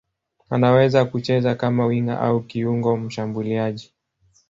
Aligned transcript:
Anaweza 0.49 1.05
kucheza 1.05 1.55
kama 1.55 1.85
winga 1.85 2.19
au 2.21 2.41
kiungo 2.43 2.97
mshambuliaji. 2.97 3.93